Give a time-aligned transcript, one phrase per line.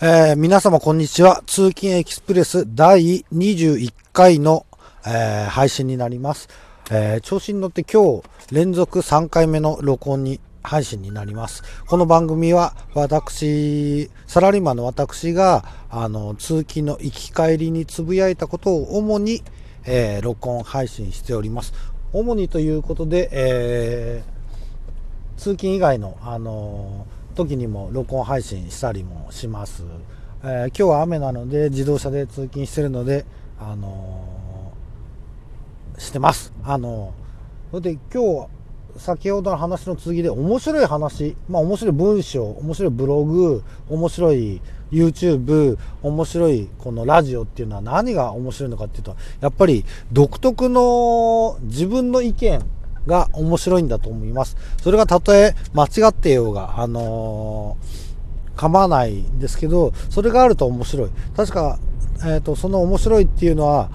[0.00, 1.42] えー皆様こんにちは。
[1.44, 4.64] 通勤エキスプレス第21回の、
[5.04, 6.48] えー配信になります。
[6.88, 8.22] えー調子に乗って今日
[8.52, 11.64] 連続3回目の録音に配信になります。
[11.88, 19.42] この番組は私、サラリーマンの私があの通勤の行き帰りにつぶやいたことを主に、
[19.84, 21.72] え録音配信しております。
[22.12, 24.22] 主にということで、え
[25.36, 27.04] 通勤以外の、あの
[27.38, 29.84] 時にも録音配信したりもします、
[30.42, 33.24] えー今日は雨なので自動車で通勤してるので、
[33.60, 34.72] あの
[35.98, 36.52] してます。
[36.64, 37.14] あの
[37.70, 38.48] それで今日
[38.98, 44.60] 先ほどの話の続きで面白い話、まあ面白い文章、面白いブログ、面白い
[44.90, 52.60] YouTube、面白いこのラジオっていうのは何が面白いのかっていうと、やっぱり独特の自分の意見
[53.08, 54.56] が面白いんだと思います。
[54.80, 58.08] それがたとえ間違ってようが、あのー
[58.58, 61.10] 構わないんですけど、それがあると面白い。
[61.36, 61.78] 確か、
[62.26, 63.88] えっ、と、その面白いっていうのは、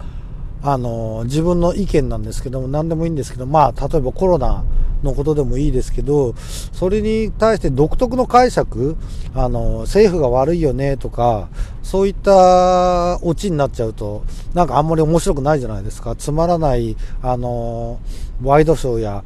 [0.66, 4.64] あの自分の意見なんですけども何でもいいんですけどまあ例えばコロナ
[5.04, 6.34] のことでもいいですけど
[6.72, 8.96] それに対して独特の解釈
[9.36, 11.50] あの政府が悪いよねとか
[11.82, 14.24] そういったオチになっちゃうと
[14.54, 18.00] なんかあんまり面白くないじゃないですかつまらないあの
[18.42, 19.24] ワイドショーや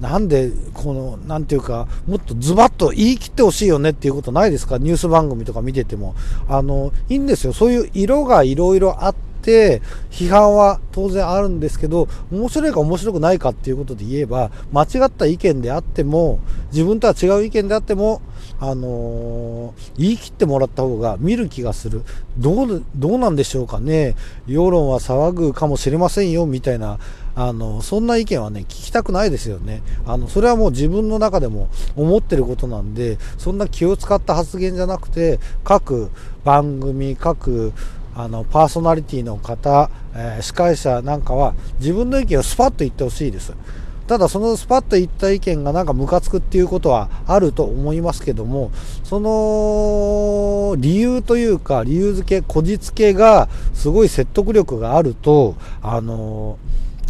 [0.00, 4.78] なんで、この、なんていうか、もっとズバッと言い切ってほしいよねっていうことないですか？
[4.78, 6.14] ニュース番組とか見てても。
[6.48, 7.52] あの、いいんですよ。
[7.52, 16.40] そういう色がいろいろあって、批判は当然あるんですけど、面白いか面白くないかっていうことで言えば、間違った意見であっても、
[16.72, 18.22] 自分とは違う意見であっても、
[18.62, 22.02] あの言い切ってもらった方が見る気がする。
[22.38, 24.14] どう、どうなんでしょうかね。
[24.46, 26.98] 世論は騒ぐかもしれませんよ、みたいな。
[27.34, 29.82] あの、そんな意見はね、聞きたくないですよね。
[30.06, 36.10] あの、それはもう自分の中でも思ってることなんで、そんな気を使った発言じゃなくて、各
[36.44, 37.72] 番組、各、
[38.14, 43.52] あの、パーソナリティの方、えー司会者なんかは自分の意見をスパッと言ってほしいです。
[44.06, 48.72] ただそのスパッと言った意見がなんかムカつくっていうことはあると思いますけども、
[49.04, 56.58] その理由というか理由付け、こじつけがすごい説得力があると、あの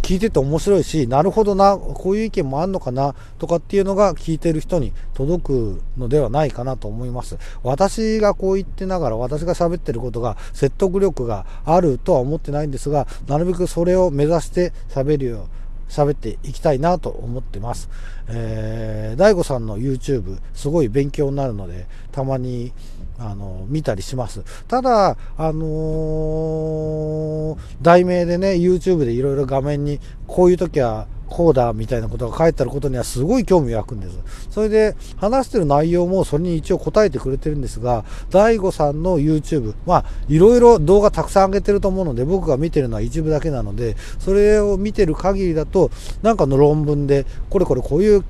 [0.01, 7.37] 聞いてて面白いし、なるほどな、こういう意見もあんのかな、とかっていうのが聞いてる人に届くのではないかなと思います。
[7.63, 15.60] 私がこう言ってながら、私が喋ってることが説得力があるとは思ってないんですが、なるべくそれを目指して喋るよう
[15.91, 17.89] 喋っていきたいなと思ってます。
[18.29, 22.71] えー、大悟さんの YouTube すごい勉強になるので、たまに
[23.19, 24.41] あの見たりします。
[24.67, 34.19] ただ、あのー題名でね、YouTube でいろいろ画面にこういう時はこうだみたいなことが書いてあることにはすごい興味湧くんです。
[34.49, 45.89] それで話してる内容もそれに一応答えてくれてるんですが、大悟さんの YouTube、まあいろいろ動画たくさん上げてると思うので、僕が見てるのは一部だけなので、それを見てる限りだと、
[46.21, 48.25] なんかの論文で、これこれこういう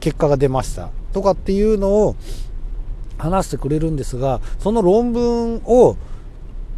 [0.00, 2.16] 結果が出ましたとかっていうのを
[3.16, 5.96] 話してくれるんですが、その論文を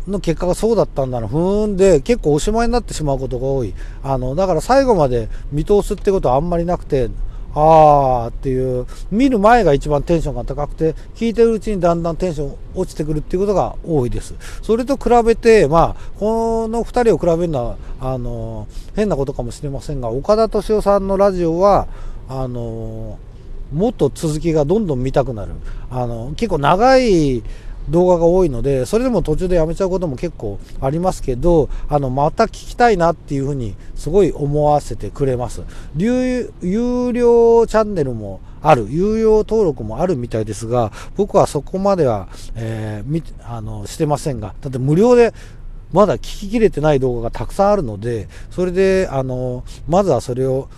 [0.08, 3.74] の結果がそうだったんだな、ふーんで、結構おしまいになってしまうことが多い。
[4.02, 7.10] あの、だから最後まで見通すってことはあんまりなくて、
[7.54, 14.34] あーっていう、見る前が一番テンションが高くて、聞いてるうちにだんだんテンション落ちてくるっていうことが多いです。
[14.62, 21.88] それと比べて、まあ、この二人を比べるのは、あの、変なことかもしれませんが、岡田敏夫さんのラジオは、
[22.28, 23.18] あの、
[23.72, 25.52] もっと続きがどんどん見たくなる。
[25.90, 27.42] あの、結構長い
[27.88, 35.62] 動画が多いので、それでも途中でやめちゃうことも結構ありますけど、あの、また聞きたいなっていうふうにすごい思わせてくれます。
[35.96, 45.34] 有有料チャンネルもある、有料登録もあるみたいですが、僕はそこまでは、えーみ、あの、してませんが、だって無料で
[45.92, 50.68] まだ聞ききれてない動画がたくさんあるので、それで、あの、まずはそれを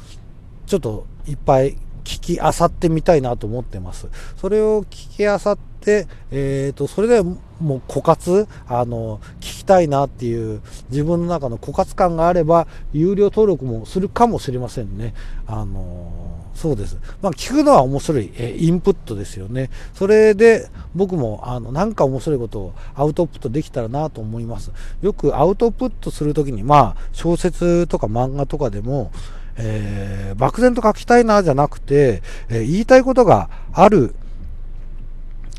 [0.66, 4.09] ちょっといっぱい聞きあさってみたいなと思ってます。
[4.37, 10.60] それを聞きあさって、えっ、と、それでもう枯渇あの、聞きたいなっていう
[10.91, 15.15] 自分の中の枯渇感があれば、有料登録もするかもしれませんね。
[15.47, 16.98] あのそうです。
[17.21, 19.71] まあ、聞くのは面白い、えーインプットですよね。
[19.92, 24.71] それで、僕も、あの、なんか面白いことをアウトプットできたらなと思います。
[25.03, 29.10] よくアウトプットするときに、まあ、小説とか漫画とかでも、
[29.56, 34.15] えー漠然と書きたいなじゃなくて、えー言いたいことがある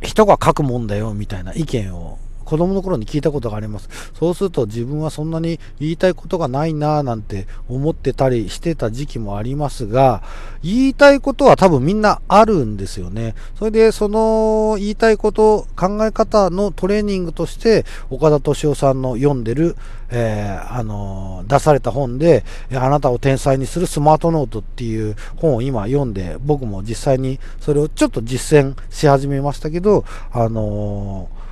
[0.01, 3.89] 人が書くもんだよみたいな意見を子供の頃に聞いたことがあります。
[4.18, 10.24] そうすると自分はそんなに言いたいことがないなぁなんて思ってたりしてた時期もありますが、
[10.63, 13.36] 言いたいことは多分みんなあるんですよね。
[13.57, 19.75] それでその言いたいこと、考え方のトレーニングとして、岡田敏夫さんの読んでる、
[20.09, 22.44] えー、あのー、出された本で、
[22.74, 31.44] あなたを天才にするスマートノートっていう本を今読んで、僕も実際にそれをちょっと実践し始めましたけど、あのー、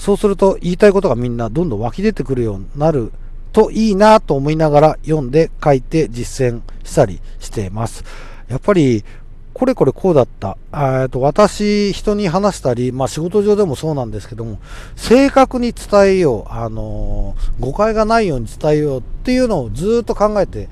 [0.00, 3.12] そうすると言いたいことがみんなどんどん湧き出てくるようになる
[3.52, 8.02] といいなと思いながら読んで書いて実践したりしています。
[8.48, 9.04] やっぱり
[9.52, 10.56] これこれこうだった。
[10.72, 14.58] えっと私、人に話したり、まあ仕事上でもそうなんですけども、
[14.96, 20.70] 正確に伝えよう、あのー、誤解がないように伝えようっていうのをずっと考えて、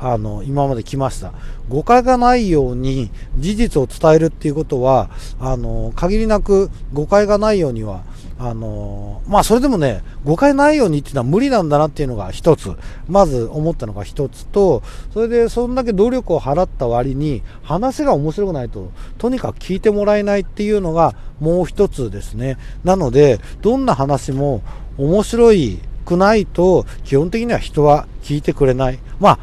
[0.00, 1.32] あの、今まで来ました。
[1.68, 8.02] 誤解がないように事実を伝えるっていうことは、あの、限りなく誤解がないようには
[8.38, 12.72] あのまあそれでもね、誤解ないようにっていうのは無理なんだなっていうのが一つ、
[13.08, 14.82] まず思ったのが一つと、
[15.12, 22.58] それでそんだけ努力を払った割に、話が面白くないと、とにかく聞いてもらえないっていうのがもう一つですね。
[22.82, 24.62] なので、どんな話も
[24.98, 28.98] 面白いくないと、基本的には人は聞いてくれない。
[29.20, 29.38] まあ、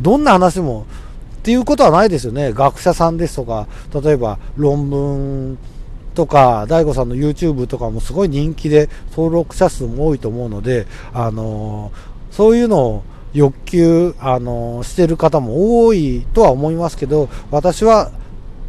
[0.00, 0.86] どんな話も、
[1.36, 2.52] っていうことはないですよね。
[2.52, 3.66] 学者さんですとか、
[4.02, 5.58] 例えば論文
[6.14, 13.02] とか、大悟さんの YouTube とかもすごい人気で、登録者数も多いと思うので、あのー、そういうのを
[13.34, 18.10] 欲求、あのー、してる方も多いとは思いますけど、私は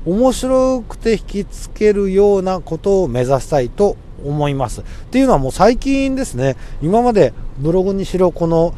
[0.05, 4.81] 面白くて引きつけるようなことを目指したいと思います。
[4.81, 8.73] っていうのはもう最近ですね、今までブログにしろ、この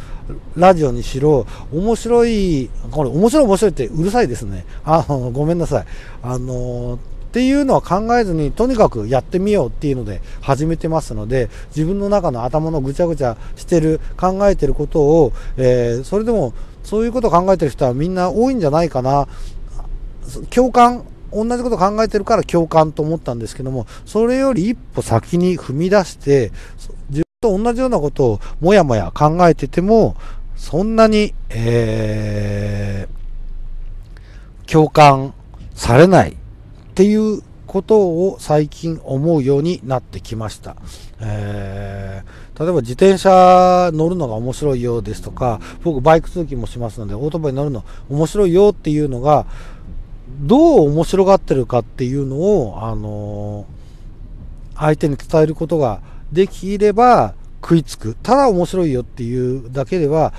[0.56, 4.66] ラジオにしろ、面白い、これ面白い面白いってうるさいですね。
[4.84, 5.86] あの、ごめんなさい。
[6.24, 7.00] あの
[7.36, 16.54] っていうのは考えずに、とにかくやってみようっていうので始めてますので、自分の中の頭のぐちゃぐちゃしてる、考えてることを、えー、それでも、
[16.86, 19.28] そういうことを考えてる人はみんな多いんじゃないかな。
[20.50, 21.04] 共感、
[21.34, 26.54] 同じこと考えてるから共感と思ったんですけども、それより一歩先に踏み出して、
[27.10, 30.16] 自分と同じようなことをもやもや考えてても、
[30.56, 35.34] そんなに、えー、共感
[35.74, 36.38] されない
[36.96, 40.78] っていうことを最近思うようになってきました。
[41.20, 49.46] えー、例えば自転車乗るのが面白いようですとか、僕バイク通勤もしますので、オートバイ乗るの面白いよっていうのが、
[50.40, 56.00] どう面白がってるかっていうのを、あのー、相手に伝えることが
[56.32, 58.16] できれば食いつく。
[58.24, 60.34] ただ面白いよっていうだけでは、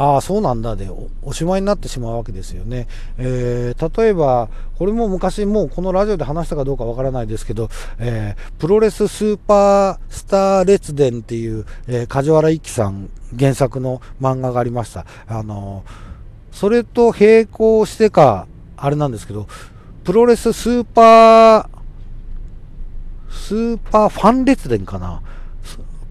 [0.00, 0.88] ああ、そうなんだで
[1.22, 2.86] おしまいになってしまうわけですよね。
[3.18, 4.48] えー、例えば、
[4.78, 7.68] これも昔もうこのラジオで話したかどうかわからないですけど、
[7.98, 15.04] えー、プロレススーパースター列伝っていう、えー、梶原一騎さん原作の漫画がありました。
[15.26, 15.82] あの
[16.52, 18.46] それと並行してか、
[18.76, 19.48] あれなんですけど、
[20.04, 21.68] プロレススーパー、
[23.30, 25.22] スーパーファン列伝かな？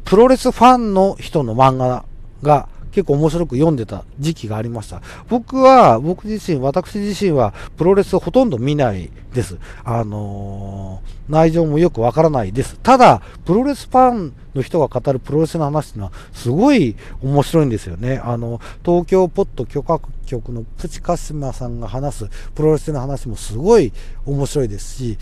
[0.03, 2.03] プロレスファンの人の漫画
[2.43, 5.01] が結構面白く読んでた時期がありました。
[5.29, 9.57] 僕は、僕自身、私自身はプロレスをほとんど見ないです。
[9.83, 12.79] あのー、内情もよくわからないです。
[12.81, 18.21] ただ、プロレスファンの人が語るプロレスの話っていうのはすごい面白いんですよね。
[18.23, 23.93] あの、東京ポット許可局のプチカスマさんが話すプロレスの話もすごい
[24.25, 25.17] 面白いですし、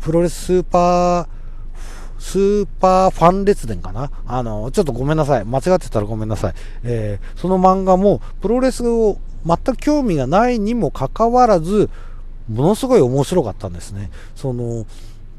[0.00, 1.41] プロレススーパー
[2.22, 4.10] スーパーファン列伝かな？
[4.26, 5.44] あの、ちょっとごめんなさい。
[5.44, 6.54] 間違ってたらごめんなさい。
[6.84, 11.90] えー、その漫画も、プロレスを全く興味がないにもかかわらず、
[12.48, 14.10] ものすごい面白かったんですね。
[14.36, 14.84] その、っ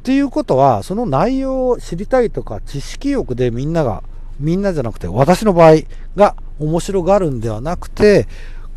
[0.04, 4.04] ていうことは、その内容を知りたいとか、知識欲でみんなが、
[4.40, 5.84] みんなじゃなくて、私の場合
[6.18, 8.28] が面白がるんではなくて、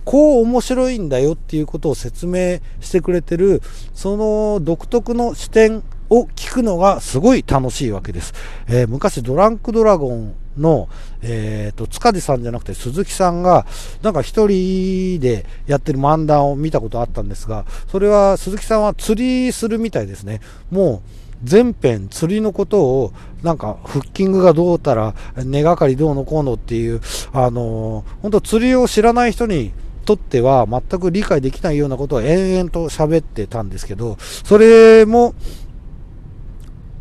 [0.05, 3.61] こう面白いんだよっていうことを説明してくれてる、
[3.93, 8.35] その独特の視点を聞くのがすごい楽しいわけです。
[8.69, 10.89] えー、昔ドランクドラゴンの、
[11.23, 13.67] えっ、ー、と、塚地さんじゃなくて鈴木さんが、
[14.03, 20.41] なんか一人でやってる漫談を見たことあったんですが、それは鈴木さんは釣りするみたいですね。
[20.71, 21.09] もう、
[21.45, 27.01] 全編釣りのことを、なんか、フッキングがどうたら、根がかりどうのこうのっていう、
[27.33, 29.73] あのー、本当釣りを知らない人に
[30.07, 35.35] とっては全く理解できないようなことを延々と喋ってたんですけど、それも、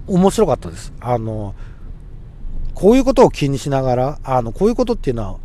[0.08, 0.94] 面白かったです。
[1.00, 1.56] あの、
[2.74, 5.40] こういうことを気にしながら、あの、こういうことっていうのは、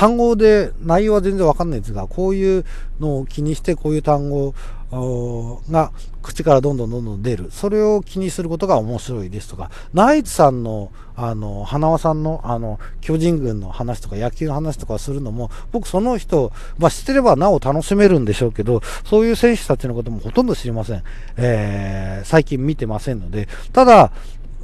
[0.00, 2.64] 単語で内容は全然わかんないですが、こういう
[3.00, 4.54] のを気にしてこういう単語
[5.70, 5.92] が
[6.22, 7.50] 口からどんどんどんどん出る。
[7.50, 21.02] それを気にすることが面白いですとか、ナイツさんの、あの、花輪さんの、あの、巨人軍の話とか野球の話とかするのも、僕その人、まあ知ってればなお楽しめるんでしょうけど、そういう選手たちのこともほとんど知りません。
[21.36, 24.12] えー、最近見てませんので、ただ、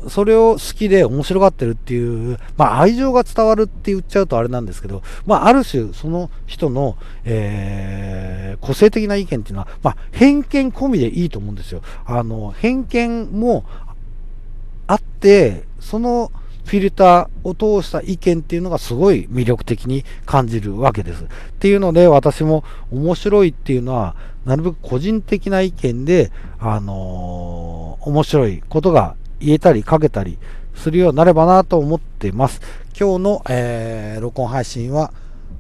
[0.08, 11.82] それを好きで面白がってるっていう、まあ愛情が伝わるって言っちゃうとあれなんですけど、まあある種その人の、えー、個性的な意見っていうのは、まあ偏見込みでいいと思うんですよ。
[12.04, 13.64] あの、偏見も
[14.86, 16.30] あって、その
[16.66, 21.24] フィルターを通した意見っていうのがすごい魅力的に感じるわけです。
[21.24, 21.26] っ
[21.60, 30.38] ていうので私も面白いっていうのは、なるべく個人的な意見で、あのー、面白いことが言えたり書けたり
[30.74, 32.60] するようになればなと思ってます。
[32.98, 35.12] 今日の、えー、録音配信は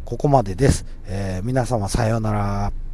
[0.04, 0.86] ここまでです。
[1.06, 2.85] えー、皆様さようなら。